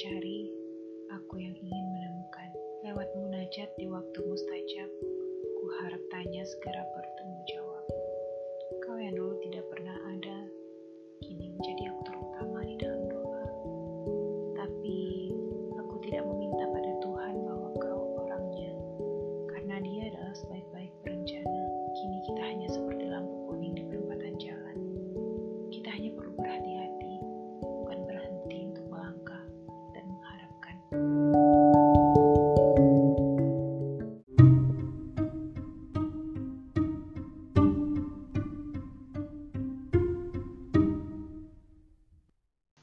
[0.00, 0.48] mencari,
[1.12, 2.48] aku yang ingin menemukan.
[2.88, 4.88] Lewat munajat di waktu mustajab,
[5.60, 7.84] ku harap tanya segera bertemu jawab.
[8.80, 10.38] Kau yang dulu tidak pernah ada,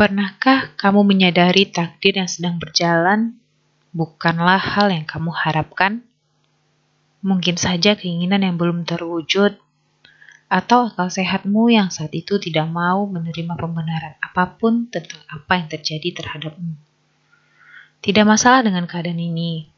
[0.00, 3.36] Pernahkah kamu menyadari takdir yang sedang berjalan
[3.92, 6.00] bukanlah hal yang kamu harapkan?
[7.20, 9.60] Mungkin saja keinginan yang belum terwujud,
[10.48, 15.68] atau akal sehatmu yang saat itu tidak mau menerima pembenaran apa pun tentang apa yang
[15.68, 16.80] terjadi terhadapmu.
[18.00, 19.68] Tidak masalah dengan keadaan ini.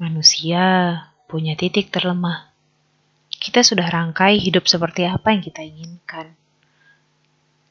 [0.00, 0.96] Manusia
[1.28, 2.48] punya titik terlemah.
[3.28, 6.32] Kita sudah rangkai hidup seperti apa yang kita inginkan.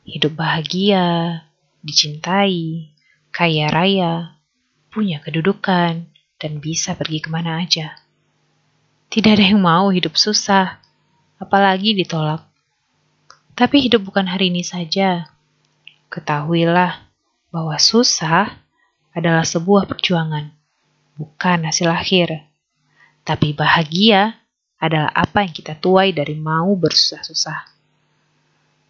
[0.05, 1.49] Hidup bahagia,
[1.83, 2.89] dicintai,
[3.29, 4.39] kaya raya,
[4.89, 6.07] punya kedudukan,
[6.39, 7.99] dan bisa pergi ke mana aja.
[9.11, 10.81] Tidak ada yang mau hidup susah,
[11.37, 12.41] apalagi ditolak.
[13.53, 15.29] Tapi hidup bukan hari ini saja.
[16.09, 17.05] Ketahuilah
[17.53, 18.57] bahwa susah
[19.13, 20.49] adalah sebuah perjuangan,
[21.13, 22.41] bukan hasil akhir.
[23.21, 24.41] Tapi bahagia
[24.81, 27.69] adalah apa yang kita tuai dari mau bersusah-susah.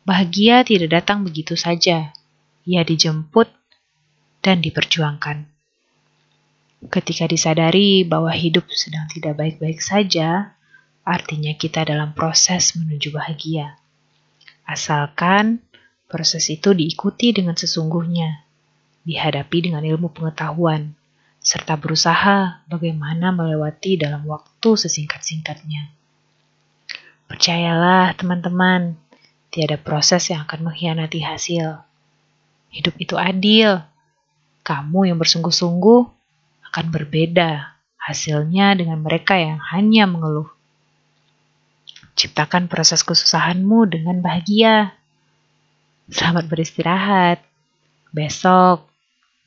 [0.07, 2.15] Bahagia tidak datang begitu saja.
[2.63, 3.51] Ia dijemput
[4.43, 5.47] dan diperjuangkan.
[6.91, 10.55] Ketika disadari bahwa hidup sedang tidak baik-baik saja,
[11.07, 13.79] artinya kita dalam proses menuju bahagia.
[14.67, 15.63] Asalkan
[16.07, 18.43] proses itu diikuti dengan sesungguhnya
[19.03, 20.95] dihadapi dengan ilmu pengetahuan,
[21.43, 25.91] serta berusaha bagaimana melewati dalam waktu sesingkat-singkatnya.
[27.27, 28.95] Percayalah, teman-teman,
[29.51, 31.83] tiada proses yang akan mengkhianati hasil.
[32.73, 33.79] Hidup itu adil.
[34.65, 36.01] Kamu yang bersungguh-sungguh
[36.73, 40.49] akan berbeda hasilnya dengan mereka yang hanya mengeluh.
[42.17, 44.97] Ciptakan proses kesusahanmu dengan bahagia.
[46.09, 47.45] Selamat beristirahat.
[48.13, 48.89] Besok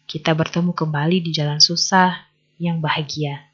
[0.06, 2.26] kita bertemu kembali di jalan susah
[2.62, 3.46] yang bahagia.